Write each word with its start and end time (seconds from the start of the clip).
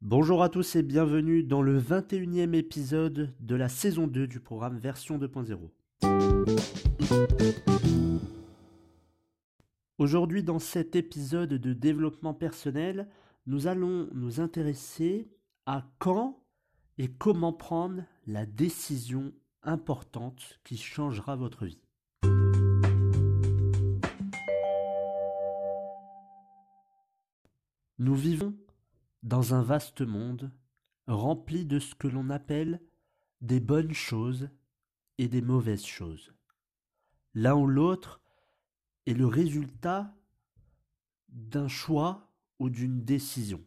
Bonjour 0.00 0.42
à 0.42 0.48
tous 0.48 0.76
et 0.76 0.82
bienvenue 0.82 1.42
dans 1.42 1.62
le 1.62 1.80
21e 1.80 2.54
épisode 2.54 3.34
de 3.40 3.54
la 3.56 3.68
saison 3.68 4.06
2 4.06 4.26
du 4.26 4.38
programme 4.38 4.78
version 4.78 5.18
2.0. 5.18 5.70
Aujourd'hui 9.98 10.42
dans 10.42 10.58
cet 10.58 10.96
épisode 10.96 11.54
de 11.54 11.72
développement 11.72 12.34
personnel, 12.34 13.08
nous 13.46 13.66
allons 13.66 14.08
nous 14.12 14.40
intéresser 14.40 15.28
à 15.66 15.84
quand 15.98 16.42
et 16.98 17.08
comment 17.08 17.52
prendre 17.52 18.02
la 18.26 18.46
décision 18.46 19.32
importante 19.62 20.60
qui 20.64 20.76
changera 20.76 21.36
votre 21.36 21.64
vie. 21.64 21.83
Nous 28.04 28.14
vivons 28.14 28.54
dans 29.22 29.54
un 29.54 29.62
vaste 29.62 30.02
monde 30.02 30.52
rempli 31.06 31.64
de 31.64 31.78
ce 31.78 31.94
que 31.94 32.06
l'on 32.06 32.28
appelle 32.28 32.82
des 33.40 33.60
bonnes 33.60 33.94
choses 33.94 34.50
et 35.16 35.26
des 35.26 35.40
mauvaises 35.40 35.86
choses. 35.86 36.34
L'un 37.32 37.54
ou 37.54 37.66
l'autre 37.66 38.20
est 39.06 39.14
le 39.14 39.26
résultat 39.26 40.14
d'un 41.30 41.66
choix 41.66 42.30
ou 42.58 42.68
d'une 42.68 43.06
décision. 43.06 43.64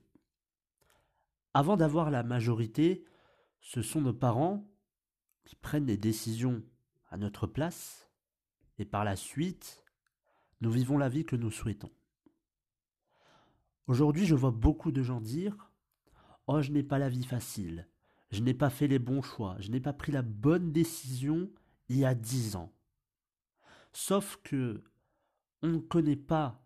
Avant 1.56 1.76
d'avoir 1.76 2.12
la 2.12 2.22
majorité, 2.22 3.06
ce 3.60 3.82
sont 3.82 4.02
nos 4.02 4.14
parents 4.14 4.72
qui 5.46 5.56
prennent 5.56 5.88
des 5.88 5.98
décisions 5.98 6.64
à 7.10 7.18
notre 7.18 7.48
place 7.48 8.08
et 8.78 8.86
par 8.86 9.04
la 9.04 9.16
suite, 9.16 9.84
nous 10.62 10.70
vivons 10.70 11.00
la 11.00 11.10
vie 11.10 11.26
que 11.26 11.36
nous 11.36 11.50
souhaitons. 11.50 11.92
Aujourd'hui, 13.88 14.26
je 14.26 14.36
vois 14.36 14.52
beaucoup 14.52 14.92
de 14.92 15.02
gens 15.02 15.22
dire 15.22 15.72
Oh, 16.48 16.62
je 16.62 16.72
n'ai 16.72 16.84
pas 16.84 16.98
la 16.98 17.10
vie 17.10 17.26
facile, 17.26 17.88
je 18.32 18.42
n'ai 18.42 18.54
pas 18.54 18.70
fait 18.70 18.88
les 18.88 19.00
bons 19.00 19.22
choix, 19.22 19.56
je 19.60 19.72
n'ai 19.72 19.80
pas 19.80 19.94
pris 19.94 20.12
la 20.12 20.22
bonne 20.22 20.72
décision 20.72 21.50
il 21.90 21.98
y 21.98 22.06
a 22.06 22.14
dix 22.14 22.56
ans. 22.56 22.74
Sauf 23.94 24.40
que 24.44 24.84
on 25.64 25.70
ne 25.70 25.78
connaît 25.80 26.18
pas 26.18 26.64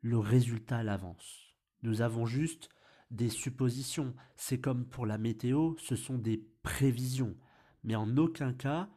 le 0.00 0.18
résultat 0.18 0.78
à 0.78 0.82
l'avance. 0.82 1.56
Nous 1.82 2.02
avons 2.02 2.24
juste 2.24 2.68
des 3.10 3.28
suppositions. 3.28 4.14
C'est 4.36 4.60
comme 4.60 4.86
pour 4.86 5.06
la 5.06 5.18
météo, 5.18 5.74
ce 5.78 5.96
sont 5.96 6.18
des 6.18 6.38
prévisions. 6.62 7.36
Mais 7.82 7.96
en 7.96 8.16
aucun 8.16 8.52
cas, 8.52 8.88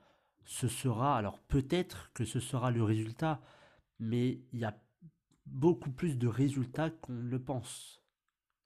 ce 0.46 0.68
sera, 0.68 1.18
alors 1.18 1.40
peut-être 1.40 2.12
que 2.14 2.26
ce 2.26 2.40
sera 2.40 2.72
le 2.72 2.84
résultat, 2.84 3.42
mais 4.00 4.42
il 4.52 4.60
y 4.60 4.66
a 4.66 4.78
beaucoup 5.46 5.92
plus 5.92 6.18
de 6.18 6.28
résultats 6.28 6.90
qu'on 6.90 7.14
ne 7.14 7.30
le 7.30 7.42
pense. 7.42 8.02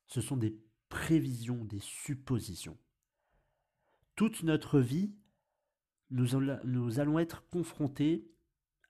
Ce 0.08 0.22
sont 0.22 0.38
des 0.38 0.58
prévisions, 0.89 1.64
des 1.66 1.80
suppositions. 1.80 2.78
Toute 4.16 4.44
notre 4.44 4.79
vie, 4.79 5.13
nous, 6.09 7.00
allons 7.00 7.19
être 7.19 7.47
confrontés 7.50 8.31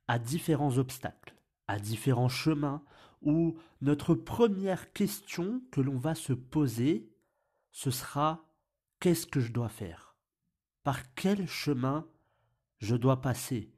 à 0.07 0.19
différents 0.19 0.77
obstacles, 0.77 1.35
à 1.67 1.79
différents 1.79 2.29
chemins, 2.29 2.83
où 3.21 3.57
notre 3.81 4.13
première 4.13 4.93
question 4.93 5.61
que 5.71 5.81
l'on 5.81 5.97
va 5.97 6.15
se 6.15 6.33
poser, 6.33 7.11
ce 7.71 7.91
sera 7.91 8.45
qu'est-ce 8.99 9.27
que 9.27 9.39
je 9.39 9.51
dois 9.51 9.69
faire? 9.69 10.15
Par 10.83 11.13
quel 11.15 11.47
chemin 11.47 12.07
je 12.77 12.95
dois 12.95 13.21
passer? 13.21 13.73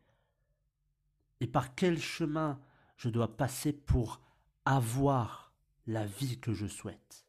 Et 1.39 1.47
par 1.47 1.73
quel 1.73 1.99
chemin 1.99 2.59
je 2.99 3.09
dois 3.09 3.37
passer 3.37 3.71
pour 3.71 4.21
avoir 4.65 5.53
la 5.87 6.05
vie 6.05 6.37
que 6.37 6.53
je 6.53 6.67
souhaite. 6.67 7.25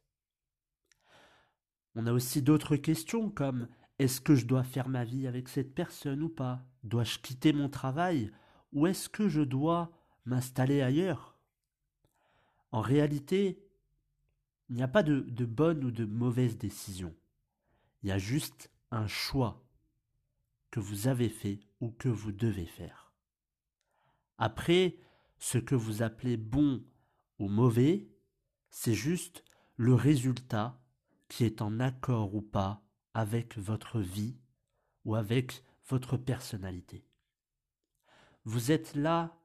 On 1.94 2.06
a 2.06 2.12
aussi 2.12 2.42
d'autres 2.42 2.74
questions 2.74 3.30
comme 3.30 3.68
est-ce 4.00 4.20
que 4.20 4.34
je 4.34 4.46
dois 4.46 4.64
faire 4.64 4.88
ma 4.88 5.04
vie 5.04 5.28
avec 5.28 5.48
cette 5.48 5.72
personne 5.72 6.22
ou 6.22 6.28
pas? 6.28 6.66
Dois-je 6.82 7.20
quitter 7.20 7.52
mon 7.52 7.68
travail 7.68 8.32
ou 8.72 8.88
est-ce 8.88 9.08
que 9.08 9.28
je 9.28 9.42
dois 9.42 9.92
m'installer 10.24 10.82
ailleurs? 10.82 11.38
En 12.72 12.80
réalité, 12.80 13.64
il 14.70 14.76
n'y 14.76 14.82
a 14.82 14.88
pas 14.88 15.04
de, 15.04 15.20
de 15.20 15.44
bonne 15.44 15.84
ou 15.84 15.92
de 15.92 16.04
mauvaise 16.04 16.58
décision. 16.58 17.14
Il 18.02 18.08
y 18.08 18.12
a 18.12 18.18
juste 18.18 18.72
un 18.90 19.06
choix 19.06 19.64
que 20.72 20.80
vous 20.80 21.06
avez 21.06 21.28
fait 21.28 21.60
ou 21.80 21.90
que 21.92 22.08
vous 22.08 22.32
devez 22.32 22.66
faire. 22.66 23.12
Après, 24.36 24.96
ce 25.40 25.58
que 25.58 25.74
vous 25.74 26.02
appelez 26.02 26.36
bon 26.36 26.84
ou 27.38 27.48
mauvais, 27.48 28.08
c'est 28.70 28.94
juste 28.94 29.42
le 29.74 29.94
résultat 29.94 30.80
qui 31.28 31.44
est 31.44 31.62
en 31.62 31.80
accord 31.80 32.34
ou 32.34 32.42
pas 32.42 32.84
avec 33.14 33.58
votre 33.58 34.00
vie 34.00 34.38
ou 35.04 35.16
avec 35.16 35.64
votre 35.88 36.16
personnalité. 36.16 37.04
Vous 38.44 38.70
êtes 38.70 38.94
là 38.94 39.36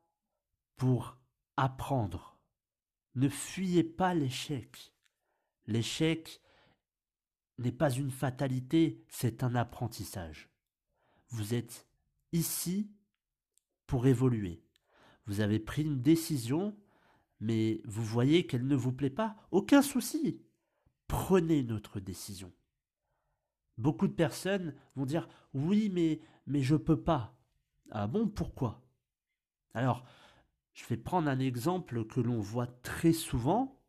pour 0.75 1.17
apprendre. 1.57 2.37
Ne 3.15 3.29
fuyez 3.29 3.83
pas 3.83 4.13
l'échec. 4.13 4.93
L'échec 5.65 6.41
n'est 7.57 7.71
pas 7.71 7.89
une 7.89 8.11
fatalité, 8.11 9.01
c'est 9.07 9.43
un 9.43 9.55
apprentissage. 9.55 10.49
Vous 11.29 11.53
êtes 11.53 11.87
ici 12.33 12.91
pour 13.87 14.07
évoluer. 14.07 14.61
Vous 15.27 15.41
avez 15.41 15.59
pris 15.59 15.83
une 15.83 16.01
décision, 16.01 16.75
mais 17.39 17.81
vous 17.85 18.03
voyez 18.03 18.45
qu'elle 18.45 18.67
ne 18.67 18.75
vous 18.75 18.91
plaît 18.91 19.09
pas. 19.09 19.35
Aucun 19.51 19.81
souci. 19.81 20.41
Prenez 21.07 21.63
notre 21.63 21.99
décision. 21.99 22.51
Beaucoup 23.77 24.07
de 24.07 24.13
personnes 24.13 24.73
vont 24.95 25.05
dire 25.05 25.27
oui, 25.53 25.89
mais, 25.93 26.21
mais 26.47 26.61
je 26.61 26.75
peux 26.75 27.01
pas. 27.01 27.35
Ah 27.91 28.07
bon, 28.07 28.27
pourquoi? 28.27 28.81
Alors, 29.73 30.05
je 30.73 30.85
vais 30.85 30.97
prendre 30.97 31.29
un 31.29 31.39
exemple 31.39 32.05
que 32.05 32.19
l'on 32.19 32.39
voit 32.39 32.67
très 32.67 33.13
souvent. 33.13 33.81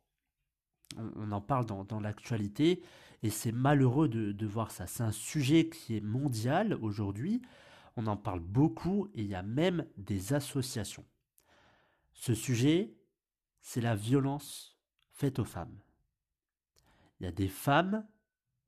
On, 0.97 1.31
en 1.31 1.41
parle 1.41 1.65
dans, 1.65 1.99
l'actualité 1.99 2.81
et 3.21 3.29
c'est 3.29 3.51
malheureux 3.51 4.07
de, 4.07 4.31
de 4.31 4.45
voir 4.45 4.71
ça. 4.71 4.87
C'est 4.87 5.03
un 5.03 5.11
sujet 5.11 5.69
qui 5.69 5.97
est 5.97 6.01
mondial 6.01 6.77
aujourd'hui. 6.81 7.41
On 7.97 8.07
en 8.07 8.15
parle 8.15 8.39
beaucoup 8.39 9.07
et 9.13 9.21
il 9.21 9.27
y 9.27 9.35
a 9.35 9.43
même 9.43 9.85
des 9.97 10.33
associations. 10.33 11.05
Ce 12.17 12.33
sujet, 12.33 12.93
c'est 13.61 13.79
la 13.79 13.95
violence 13.95 14.75
faite 15.13 15.37
aux 15.37 15.45
femmes. 15.45 15.79
Il 17.19 17.25
y 17.25 17.27
a 17.27 17.31
des 17.31 17.47
femmes 17.47 18.05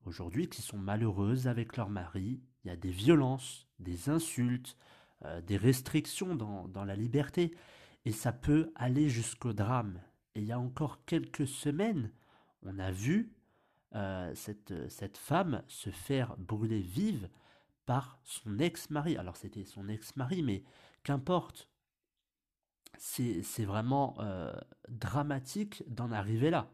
aujourd'hui 0.06 0.48
qui 0.48 0.62
sont 0.62 0.78
malheureuses 0.78 1.48
avec 1.48 1.76
leur 1.76 1.90
mari, 1.90 2.42
il 2.64 2.68
y 2.68 2.72
a 2.72 2.76
des 2.76 2.92
violences, 2.92 3.68
des 3.80 4.09
insultes, 4.09 4.78
euh, 5.26 5.42
des 5.42 5.58
restrictions 5.58 6.36
dans, 6.36 6.86
la 6.86 6.96
liberté, 6.96 7.56
et 8.06 8.12
ça 8.12 8.32
peut 8.32 8.72
aller 8.76 9.09
jusqu'au 9.09 9.52
drame. 9.52 10.00
Et 10.35 10.41
il 10.41 10.46
y 10.46 10.52
a 10.52 10.59
encore 10.59 11.03
quelques 11.06 11.47
semaines, 11.47 12.12
on 12.62 12.78
a 12.78 12.91
vu 12.91 13.34
euh, 13.96 14.32
cette, 14.35 14.90
cette 14.90 15.18
femme 15.18 15.64
se 15.68 15.90
faire 15.90 16.38
brûler 16.38 16.82
vive 16.82 17.29
par 17.88 18.20
son 18.23 18.59
ex-mari. 18.59 19.18
Alors 19.18 19.38
c'était 19.38 19.66
son 19.66 19.90
ex-mari, 19.90 20.44
mais 20.44 20.64
qu'importe, 21.03 21.68
c'est 22.97 23.66
vraiment 23.66 24.16
euh, 24.20 24.53
dramatique 24.90 25.84
d'en 25.88 26.12
arriver 26.12 26.50
là. 26.50 26.72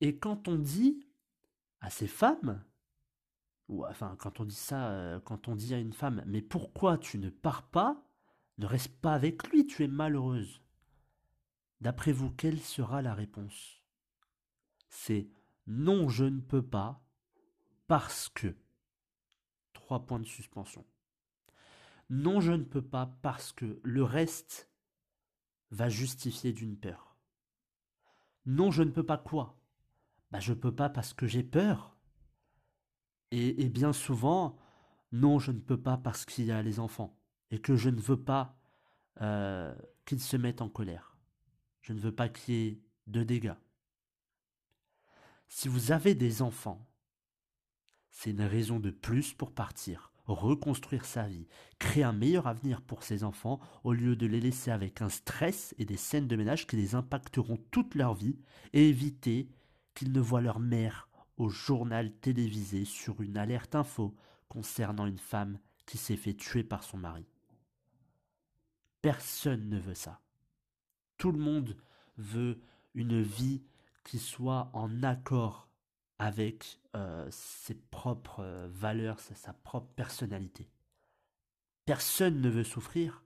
Et 0.00 0.18
quand 0.18 0.48
on 0.48 0.56
dit 0.56 1.06
à 1.80 1.90
ces 1.90 2.06
femmes, 2.06 2.62
ou 3.68 3.84
enfin 3.86 4.16
quand 4.18 4.40
on 4.40 4.44
dit 4.44 4.54
ça, 4.54 4.90
euh, 4.90 5.20
quand 5.20 5.48
on 5.48 5.56
dit 5.56 5.74
à 5.74 5.78
une 5.78 5.92
femme, 5.92 6.22
mais 6.26 6.42
pourquoi 6.42 6.98
tu 6.98 7.18
ne 7.18 7.30
pars 7.30 7.62
pas, 7.62 8.04
ne 8.58 8.66
reste 8.66 9.00
pas 9.00 9.14
avec 9.14 9.48
lui, 9.48 9.66
tu 9.66 9.84
es 9.84 9.88
malheureuse. 9.88 10.60
D'après 11.80 12.12
vous, 12.12 12.30
quelle 12.30 12.60
sera 12.60 13.02
la 13.02 13.14
réponse? 13.14 13.82
C'est 14.88 15.28
non, 15.66 16.08
je 16.08 16.24
ne 16.24 16.40
peux 16.40 16.62
pas, 16.62 17.04
parce 17.86 18.28
que. 18.28 18.56
Trois 19.72 20.06
points 20.06 20.20
de 20.20 20.26
suspension. 20.26 20.84
Non, 22.12 22.42
je 22.42 22.52
ne 22.52 22.62
peux 22.62 22.82
pas 22.82 23.06
parce 23.22 23.52
que 23.52 23.80
le 23.82 24.04
reste 24.04 24.70
va 25.70 25.88
justifier 25.88 26.52
d'une 26.52 26.76
peur. 26.76 27.16
Non, 28.44 28.70
je 28.70 28.82
ne 28.82 28.90
peux 28.90 29.06
pas 29.06 29.16
quoi? 29.16 29.58
Bah 30.30 30.38
je 30.38 30.52
peux 30.52 30.74
pas 30.74 30.90
parce 30.90 31.14
que 31.14 31.26
j'ai 31.26 31.42
peur. 31.42 31.96
Et, 33.30 33.70
bien 33.70 33.94
souvent, 33.94 34.58
non, 35.10 35.38
je 35.38 35.52
ne 35.52 35.58
peux 35.58 35.80
pas 35.80 35.96
parce 35.96 36.26
qu'il 36.26 36.44
y 36.44 36.52
a 36.52 36.60
les 36.60 36.80
enfants 36.80 37.18
et 37.50 37.58
que 37.58 37.76
je 37.76 37.88
ne 37.88 37.98
veux 37.98 38.22
pas 38.22 38.58
euh, 39.22 39.74
qu'ils 40.04 40.20
se 40.20 40.36
mettent 40.36 40.60
en 40.60 40.68
colère. 40.68 41.16
Je 41.80 41.94
ne 41.94 41.98
veux 41.98 42.14
pas 42.14 42.28
qu'il 42.28 42.54
y 42.54 42.66
ait 42.66 42.82
de 43.06 43.22
dégâts. 43.22 43.56
Si 45.48 45.66
vous 45.66 45.92
avez 45.92 46.14
des 46.14 46.42
enfants, 46.42 46.86
c'est 48.10 48.32
une 48.32 48.42
raison 48.42 48.78
de 48.78 48.90
plus 48.90 49.32
pour 49.32 49.54
partir, 49.54 50.11
reconstruire 50.32 51.04
sa 51.04 51.26
vie, 51.26 51.46
créer 51.78 52.04
un 52.04 52.12
meilleur 52.12 52.46
avenir 52.46 52.80
pour 52.82 53.02
ses 53.02 53.24
enfants 53.24 53.60
au 53.84 53.92
lieu 53.92 54.16
de 54.16 54.26
les 54.26 54.40
laisser 54.40 54.70
avec 54.70 55.02
un 55.02 55.08
stress 55.08 55.74
et 55.78 55.84
des 55.84 55.96
scènes 55.96 56.28
de 56.28 56.36
ménage 56.36 56.66
qui 56.66 56.76
les 56.76 56.94
impacteront 56.94 57.58
toute 57.70 57.94
leur 57.94 58.14
vie 58.14 58.38
et 58.72 58.88
éviter 58.88 59.48
qu'ils 59.94 60.12
ne 60.12 60.20
voient 60.20 60.40
leur 60.40 60.60
mère 60.60 61.08
au 61.36 61.48
journal 61.48 62.12
télévisé 62.12 62.84
sur 62.84 63.20
une 63.20 63.36
alerte 63.36 63.74
info 63.74 64.14
concernant 64.48 65.06
une 65.06 65.18
femme 65.18 65.58
qui 65.86 65.98
s'est 65.98 66.16
fait 66.16 66.34
tuer 66.34 66.62
par 66.62 66.84
son 66.84 66.98
mari. 66.98 67.26
Personne 69.00 69.68
ne 69.68 69.78
veut 69.78 69.94
ça. 69.94 70.20
Tout 71.18 71.32
le 71.32 71.38
monde 71.38 71.76
veut 72.16 72.60
une 72.94 73.20
vie 73.22 73.62
qui 74.04 74.18
soit 74.18 74.70
en 74.72 75.02
accord 75.02 75.68
avec 76.22 76.78
euh, 76.94 77.26
ses 77.32 77.74
propres 77.74 78.44
euh, 78.44 78.68
valeurs, 78.70 79.18
sa, 79.18 79.52
propre 79.52 79.88
personnalité. 79.96 80.70
Personne 81.84 82.40
ne 82.40 82.48
veut 82.48 82.62
souffrir, 82.62 83.24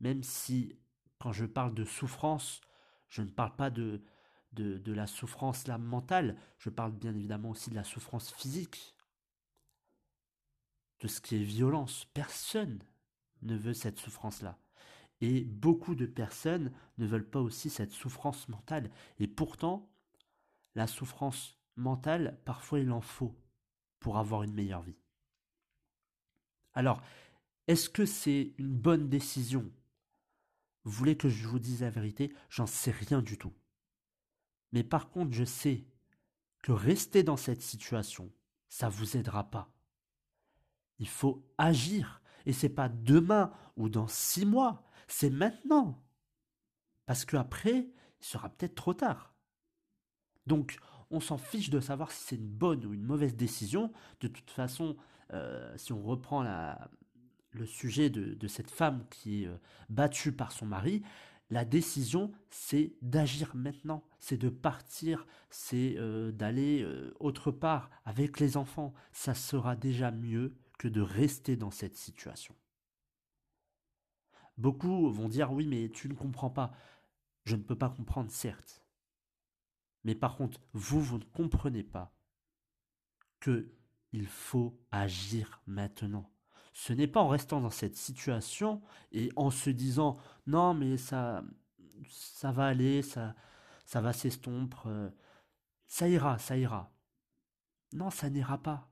même 0.00 0.22
si 0.22 0.76
quand 1.18 1.32
je 1.32 1.46
parle 1.46 1.72
de 1.72 1.86
souffrance, 1.86 2.60
je 3.08 3.22
ne 3.22 3.30
parle 3.30 3.56
pas 3.56 3.70
de, 3.70 4.02
de, 4.52 4.76
de 4.76 4.92
la 4.92 5.06
souffrance 5.06 5.66
là, 5.66 5.78
mentale, 5.78 6.36
je 6.58 6.68
parle 6.68 6.92
bien 6.92 7.14
évidemment 7.14 7.48
aussi 7.48 7.70
de 7.70 7.74
la 7.74 7.84
souffrance 7.84 8.34
physique, 8.34 8.94
de 11.00 11.08
ce 11.08 11.22
qui 11.22 11.36
est 11.36 11.42
violence. 11.42 12.04
Personne 12.12 12.82
ne 13.40 13.56
veut 13.56 13.72
cette 13.72 13.98
souffrance-là. 13.98 14.58
Et 15.22 15.44
beaucoup 15.44 15.94
de 15.94 16.04
personnes 16.04 16.70
ne 16.98 17.06
veulent 17.06 17.30
pas 17.30 17.40
aussi 17.40 17.70
cette 17.70 17.92
souffrance 17.92 18.46
mentale. 18.50 18.90
Et 19.18 19.26
pourtant, 19.26 19.88
la 20.74 20.86
souffrance 20.86 21.59
mentale, 21.76 22.40
parfois 22.44 22.80
il 22.80 22.90
en 22.90 23.00
faut 23.00 23.36
pour 23.98 24.18
avoir 24.18 24.42
une 24.42 24.54
meilleure 24.54 24.82
vie. 24.82 24.98
Alors, 26.72 27.02
est-ce 27.66 27.90
que 27.90 28.06
c'est 28.06 28.54
une 28.58 28.72
bonne 28.72 29.08
décision? 29.08 29.70
Vous 30.84 30.92
voulez 30.92 31.16
que 31.16 31.28
je 31.28 31.46
vous 31.46 31.58
dise 31.58 31.82
la 31.82 31.90
vérité? 31.90 32.34
J'en 32.48 32.66
sais 32.66 32.90
rien 32.90 33.22
du 33.22 33.38
tout. 33.38 33.52
Mais 34.72 34.84
par 34.84 35.10
contre, 35.10 35.32
je 35.32 35.44
sais 35.44 35.84
que 36.62 36.72
rester 36.72 37.22
dans 37.22 37.36
cette 37.36 37.62
situation, 37.62 38.32
ça 38.68 38.88
vous 38.88 39.16
aidera 39.16 39.50
pas. 39.50 39.72
Il 40.98 41.08
faut 41.08 41.46
agir. 41.58 42.22
Et 42.46 42.52
c'est 42.52 42.70
pas 42.70 42.88
demain 42.88 43.52
ou 43.76 43.88
dans 43.88 44.08
six 44.08 44.46
mois, 44.46 44.82
c'est 45.08 45.30
maintenant. 45.30 46.02
Parce 47.04 47.24
qu'après, 47.24 47.90
il 48.20 48.24
sera 48.24 48.48
peut-être 48.48 48.74
trop 48.74 48.94
tard. 48.94 49.34
Donc, 50.46 50.78
on 51.10 51.20
s'en 51.20 51.38
fiche 51.38 51.70
de 51.70 51.80
savoir 51.80 52.12
si 52.12 52.24
c'est 52.24 52.36
une 52.36 52.48
bonne 52.48 52.84
ou 52.86 52.94
une 52.94 53.02
mauvaise 53.02 53.34
décision. 53.34 53.92
De 54.20 54.28
toute 54.28 54.50
façon, 54.50 54.96
euh, 55.32 55.72
si 55.76 55.92
on 55.92 56.02
reprend 56.02 56.44
le 57.52 57.66
sujet 57.66 58.10
de, 58.10 58.48
cette 58.48 58.70
femme 58.70 59.04
qui 59.10 59.44
est 59.44 59.46
euh, 59.48 59.56
battue 59.88 60.32
par 60.32 60.52
son 60.52 60.66
mari, 60.66 61.02
la 61.50 61.64
décision, 61.64 62.30
c'est 62.48 62.94
d'agir 63.02 63.50
maintenant, 63.56 64.04
c'est 64.20 64.36
de 64.36 64.48
partir, 64.48 65.26
c'est 65.50 65.96
euh, 65.98 66.30
d'aller 66.30 66.86
autre 67.18 67.50
part 67.50 67.90
avec 68.04 68.38
les 68.38 68.56
enfants. 68.56 68.94
Ça 69.12 69.34
sera 69.34 69.74
déjà 69.74 70.12
mieux 70.12 70.54
que 70.78 70.86
de 70.86 71.00
rester 71.00 71.56
dans 71.56 71.72
cette 71.72 71.96
situation. 71.96 72.54
Beaucoup 74.58 75.10
vont 75.10 75.28
dire 75.28 75.52
oui 75.52 75.66
mais 75.66 75.88
tu 75.88 76.08
ne 76.08 76.14
comprends 76.14 76.50
pas. 76.50 76.72
Je 77.46 77.56
ne 77.56 77.62
peux 77.62 77.76
pas 77.76 77.88
comprendre 77.88 78.30
certes. 78.30 78.84
Mais 80.04 80.14
par 80.14 80.36
contre, 80.36 80.60
vous, 80.72 81.00
vous 81.00 81.18
ne 81.18 81.24
comprenez 81.24 81.82
pas 81.82 82.12
que 83.40 83.72
il 84.12 84.26
faut 84.26 84.78
agir 84.90 85.62
maintenant. 85.66 86.30
Ce 86.72 86.92
n'est 86.92 87.06
pas 87.06 87.20
en 87.20 87.28
restant 87.28 87.60
dans 87.60 87.70
cette 87.70 87.96
situation 87.96 88.82
et 89.12 89.30
en 89.36 89.50
se 89.50 89.70
disant 89.70 90.16
non 90.46 90.74
mais 90.74 90.96
ça 90.96 91.44
ça 92.08 92.50
va 92.52 92.66
aller, 92.66 93.02
ça 93.02 93.34
va 93.94 94.12
s'estomper, 94.12 94.76
euh, 94.86 95.10
ça 95.86 96.08
ira, 96.08 96.38
ça 96.38 96.56
ira. 96.56 96.92
Non, 97.92 98.10
ça 98.10 98.30
n'ira 98.30 98.58
pas. 98.62 98.88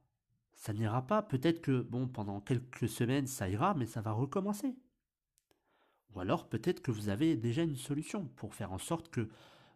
Ça 0.54 0.72
n'ira 0.72 1.06
pas. 1.06 1.22
Peut-être 1.22 1.60
que 1.60 1.82
bon 1.82 2.08
pendant 2.08 2.40
quelques 2.40 2.88
semaines 2.88 3.26
ça 3.26 3.48
ira, 3.48 3.74
mais 3.74 3.86
ça 3.86 4.00
va 4.00 4.12
recommencer. 4.12 4.76
Ou 6.14 6.20
alors 6.20 6.48
peut-être 6.48 6.82
que 6.82 6.90
vous 6.90 7.08
avez 7.08 7.36
déjà 7.36 7.62
une 7.62 7.76
solution 7.76 8.26
pour 8.36 8.54
faire 8.54 8.72
en 8.72 8.78
sorte 8.78 9.08
que 9.08 9.28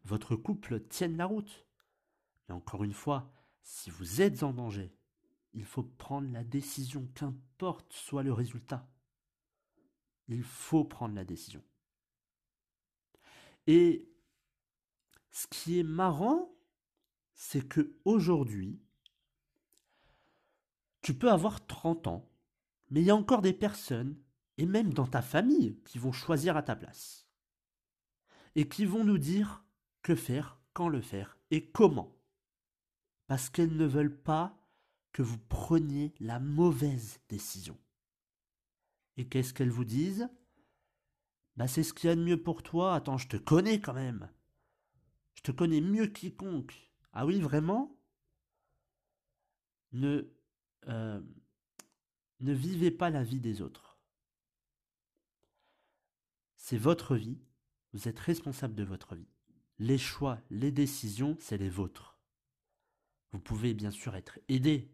votre 0.05 0.37
couple 0.37 0.81
tienne 0.89 1.17
la 1.17 1.27
route. 1.27 1.67
Mais 2.49 2.55
encore 2.55 2.85
une 2.85 2.93
fois, 2.93 3.33
si 3.63 3.91
vous 3.91 4.21
êtes 4.21 4.43
en 4.43 4.53
danger, 4.53 4.95
il 5.53 5.65
faut 5.65 5.83
prendre 5.83 6.31
la 6.33 6.45
décision, 6.45 7.09
qu'importe 7.15 7.93
soit 7.93 8.23
le 8.23 8.33
résultat. 8.33 8.89
Il 10.29 10.43
faut 10.43 10.85
prendre 10.85 11.15
la 11.15 11.25
décision. 11.25 11.63
Et 13.67 14.09
ce 15.31 15.47
qui 15.47 15.79
est 15.79 15.85
marrant, 15.85 16.55
c'est 17.35 17.67
que 17.67 17.97
aujourd'hui, 18.05 18.81
tu 21.01 21.15
peux 21.15 21.31
avoir 21.31 21.67
30 21.67 22.07
ans, 22.07 22.31
mais 22.91 23.01
il 23.01 23.07
y 23.07 23.11
a 23.11 23.17
encore 23.17 23.43
des 23.43 23.53
personnes, 23.53 24.17
et 24.59 24.67
même 24.67 24.93
dans 24.93 25.07
ta 25.07 25.23
famille, 25.23 25.81
qui 25.85 25.99
vont 25.99 26.13
choisir 26.13 26.57
à 26.57 26.63
ta 26.63 26.77
place. 26.77 27.27
Et 28.55 28.69
qui 28.69 28.85
vont 28.85 29.05
nous 29.05 29.19
dire 29.19 29.62
que 30.03 30.15
faire, 30.15 30.59
quand 30.73 30.89
le 30.89 31.01
faire 31.01 31.39
et 31.51 31.71
comment. 31.71 32.17
Parce 33.27 33.51
qu'elles 33.51 33.77
ne 33.77 33.87
veulent 33.87 34.21
pas 34.23 34.59
que 35.13 35.23
vous 35.23 35.39
preniez 35.39 36.15
la 36.21 36.41
mauvaise 36.41 37.21
décision. 37.29 37.79
Et 39.17 39.29
qu'est-ce 39.29 39.53
qu'elles 39.55 39.71
vous 39.71 39.85
disent? 39.85 40.29
Bah 41.57 41.69
c'est 41.69 41.83
ce 41.83 41.93
qu'il 41.93 42.09
y 42.09 42.13
a 42.13 42.17
de 42.17 42.23
mieux 42.23 42.43
pour 42.43 42.63
toi, 42.63 42.95
attends, 42.95 43.19
je 43.19 43.29
te 43.29 43.37
connais 43.37 43.81
quand 43.81 43.93
même. 43.93 44.31
Je 45.35 45.43
te 45.43 45.53
connais 45.53 45.81
mieux 45.81 46.07
quiconque. 46.07 46.91
Ah 47.13 47.27
oui, 47.27 47.41
vraiment? 47.41 47.95
Ne 49.93 50.33
euh, 50.89 51.21
ne 52.41 52.53
vivez 52.53 52.91
pas 52.91 53.11
la 53.11 53.23
vie 53.23 53.41
des 53.41 53.61
autres. 53.61 53.99
C'est 56.57 56.79
votre 56.79 57.17
vie, 57.17 57.39
vous 57.93 58.09
êtes 58.09 58.19
responsable 58.19 58.75
de 58.75 58.85
votre 58.85 59.15
vie. 59.15 59.32
Les 59.83 59.99
choix, 59.99 60.41
les 60.49 60.71
décisions, 60.71 61.37
c'est 61.41 61.59
les 61.59 61.69
vôtres. 61.69 62.17
Vous 63.33 63.41
pouvez 63.41 63.75
bien 63.75 63.91
sûr 63.91 64.15
être 64.15 64.39
aidé, 64.49 64.89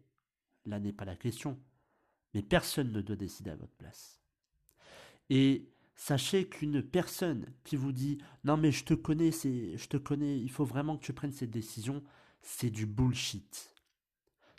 là 0.65 0.79
n'est 0.79 0.93
pas 0.93 1.05
la 1.05 1.15
question, 1.15 1.59
mais 2.33 2.41
personne 2.41 2.91
ne 2.91 3.01
doit 3.01 3.15
décider 3.15 3.51
à 3.51 3.55
votre 3.55 3.75
place. 3.75 4.19
Et 5.29 5.69
sachez 5.95 6.49
qu'une 6.49 6.81
personne 6.81 7.53
qui 7.63 7.75
vous 7.75 7.91
dit 7.91 8.17
non 8.43 8.57
mais 8.57 8.71
je 8.71 8.83
te 8.83 8.95
connais, 8.95 9.29
je 9.31 9.87
te 9.87 9.97
connais, 9.97 10.39
il 10.39 10.49
faut 10.49 10.65
vraiment 10.65 10.97
que 10.97 11.05
tu 11.05 11.13
prennes 11.13 11.33
cette 11.33 11.51
décision, 11.51 12.03
c'est 12.41 12.71
du 12.71 12.87
bullshit. 12.87 13.75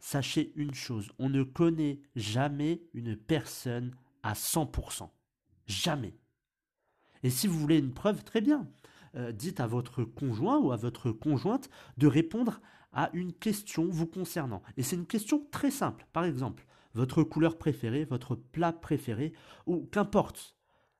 Sachez 0.00 0.52
une 0.54 0.74
chose, 0.74 1.10
on 1.18 1.28
ne 1.28 1.42
connaît 1.42 2.02
jamais 2.14 2.84
une 2.94 3.16
personne 3.16 3.96
à 4.22 4.34
100%. 4.34 5.10
Jamais. 5.66 6.14
Et 7.24 7.30
si 7.30 7.48
vous 7.48 7.58
voulez 7.58 7.78
une 7.78 7.92
preuve, 7.94 8.22
très 8.22 8.40
bien. 8.40 8.70
Euh, 9.16 9.32
dites 9.32 9.58
à 9.58 9.66
votre 9.66 10.04
conjoint 10.04 10.58
ou 10.58 10.70
à 10.70 10.76
votre 10.76 11.10
conjointe 11.10 11.68
de 11.96 12.06
répondre 12.06 12.60
à 12.92 13.10
une 13.12 13.32
question 13.32 13.88
vous 13.88 14.06
concernant. 14.06 14.62
Et 14.76 14.84
c'est 14.84 14.94
une 14.94 15.06
question 15.06 15.44
très 15.50 15.72
simple. 15.72 16.06
Par 16.12 16.24
exemple, 16.24 16.64
votre 16.94 17.24
couleur 17.24 17.58
préférée, 17.58 18.04
votre 18.04 18.36
plat 18.36 18.72
préféré, 18.72 19.32
ou 19.66 19.88
qu'importe. 19.90 20.56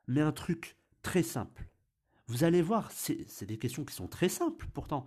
Mais 0.08 0.20
un 0.20 0.32
truc 0.32 0.76
très 1.02 1.22
simple. 1.22 1.68
Vous 2.26 2.42
allez 2.42 2.62
voir, 2.62 2.90
c'est 2.92 3.46
des 3.46 3.58
questions 3.58 3.84
qui 3.84 3.94
sont 3.94 4.08
très 4.08 4.28
simples 4.28 4.66
pourtant. 4.72 5.06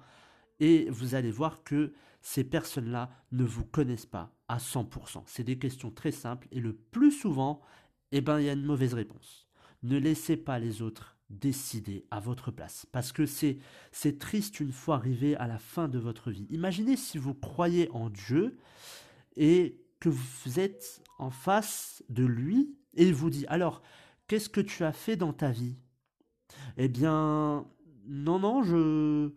Et 0.59 0.89
vous 0.89 1.15
allez 1.15 1.31
voir 1.31 1.63
que 1.63 1.93
ces 2.21 2.45
personnes-là 2.45 3.09
ne 3.33 3.43
vous 3.43 3.65
connaissent 3.65 4.05
pas 4.05 4.33
à 4.47 4.57
100%. 4.57 5.23
C'est 5.25 5.43
des 5.43 5.59
questions 5.59 5.91
très 5.91 6.11
simples 6.11 6.47
et 6.51 6.61
le 6.61 6.73
plus 6.73 7.11
souvent, 7.11 7.61
eh 8.13 8.21
ben, 8.21 8.39
il 8.39 8.45
y 8.45 8.49
a 8.49 8.53
une 8.53 8.65
mauvaise 8.65 8.93
réponse. 8.93 9.47
Ne 9.83 9.97
laissez 9.97 10.37
pas 10.37 10.59
les 10.59 10.81
autres 10.81 11.12
décider 11.29 12.05
à 12.11 12.19
votre 12.19 12.51
place. 12.51 12.85
Parce 12.91 13.11
que 13.11 13.25
c'est, 13.25 13.57
c'est 13.91 14.19
triste 14.19 14.59
une 14.59 14.71
fois 14.71 14.95
arrivé 14.95 15.35
à 15.37 15.47
la 15.47 15.57
fin 15.57 15.87
de 15.87 15.99
votre 15.99 16.31
vie. 16.31 16.47
Imaginez 16.49 16.95
si 16.95 17.17
vous 17.17 17.33
croyez 17.33 17.89
en 17.91 18.09
Dieu 18.09 18.57
et 19.35 19.79
que 19.99 20.09
vous 20.09 20.59
êtes 20.59 21.01
en 21.17 21.29
face 21.29 22.03
de 22.09 22.25
lui 22.25 22.75
et 22.95 23.07
il 23.07 23.13
vous 23.13 23.29
dit 23.29 23.45
alors, 23.47 23.81
qu'est-ce 24.27 24.49
que 24.49 24.61
tu 24.61 24.83
as 24.83 24.93
fait 24.93 25.15
dans 25.15 25.33
ta 25.33 25.49
vie? 25.49 25.77
Eh 26.77 26.87
bien, 26.87 27.65
non, 28.05 28.39
non, 28.39 28.63
je... 28.63 29.31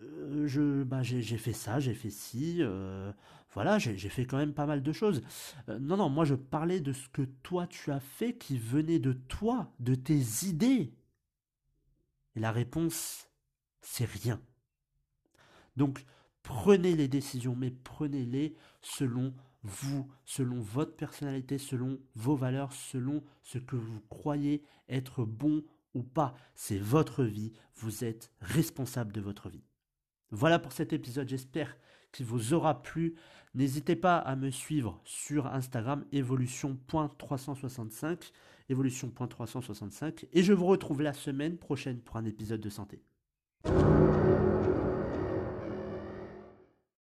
euh, 0.00 0.46
je 0.46 0.82
bah, 0.84 1.02
j'ai 1.02 1.22
fait 1.38 1.52
ça, 1.52 1.80
j'ai 1.80 1.94
fait 1.94 2.10
ci, 2.10 2.58
euh, 2.60 3.12
voilà, 3.52 3.78
j'ai 3.78 4.08
fait 4.08 4.24
quand 4.24 4.38
même 4.38 4.54
pas 4.54 4.66
mal 4.66 4.82
de 4.82 4.92
choses. 4.92 5.22
Euh, 5.68 5.78
non, 5.78 5.96
non, 5.96 6.08
moi 6.08 6.24
je 6.24 6.34
parlais 6.34 6.80
de 6.80 6.92
ce 6.92 7.08
que 7.08 7.22
toi 7.42 7.66
tu 7.66 7.90
as 7.92 8.00
fait 8.00 8.36
qui 8.36 8.58
venait 8.58 8.98
de 8.98 9.12
toi, 9.12 9.72
de 9.78 9.94
tes 9.94 10.46
idées. 10.46 10.94
Et 12.34 12.40
la 12.40 12.50
réponse, 12.50 13.28
c'est 13.82 14.08
rien. 14.08 14.40
Donc, 15.76 16.04
prenez 16.42 16.96
les 16.96 17.08
décisions, 17.08 17.54
mais 17.54 17.70
prenez-les 17.70 18.56
selon 18.80 19.34
vous, 19.62 20.10
selon 20.24 20.60
votre 20.60 20.96
personnalité, 20.96 21.58
selon 21.58 22.00
vos 22.14 22.36
valeurs, 22.36 22.72
selon 22.72 23.22
ce 23.42 23.58
que 23.58 23.76
vous 23.76 24.00
croyez 24.08 24.64
être 24.88 25.24
bon 25.24 25.62
ou 25.94 26.02
pas. 26.02 26.34
C'est 26.54 26.78
votre 26.78 27.24
vie, 27.24 27.52
vous 27.76 28.04
êtes 28.04 28.32
responsable 28.40 29.12
de 29.12 29.20
votre 29.20 29.50
vie. 29.50 29.64
Voilà 30.32 30.58
pour 30.58 30.72
cet 30.72 30.92
épisode, 30.92 31.28
j'espère 31.28 31.76
qu'il 32.10 32.26
vous 32.26 32.54
aura 32.54 32.82
plu. 32.82 33.14
N'hésitez 33.54 33.96
pas 33.96 34.16
à 34.16 34.34
me 34.34 34.50
suivre 34.50 34.98
sur 35.04 35.46
Instagram 35.46 36.06
évolution.365 36.10 38.32
évolution.365 38.68 40.26
et 40.32 40.42
je 40.42 40.52
vous 40.52 40.66
retrouve 40.66 41.02
la 41.02 41.12
semaine 41.12 41.58
prochaine 41.58 42.00
pour 42.00 42.16
un 42.16 42.24
épisode 42.24 42.60
de 42.60 42.70
santé. 42.70 43.02